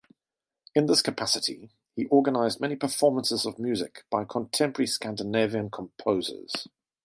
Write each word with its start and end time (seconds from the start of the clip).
In 0.73 0.87
this 0.87 1.03
capacity, 1.03 1.69
he 1.95 2.07
organised 2.07 2.59
many 2.59 2.75
performances 2.75 3.45
of 3.45 3.59
music 3.59 4.03
by 4.09 4.25
contemporary 4.25 4.87
Scandinavian 4.87 5.69
composers. 5.69 6.67